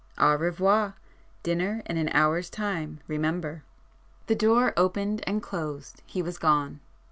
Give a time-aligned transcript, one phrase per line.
[0.17, 0.95] Au revoir!
[1.43, 3.61] Dinner in an hour's time remember!"
[4.25, 6.79] The door opened and closed—he was gone.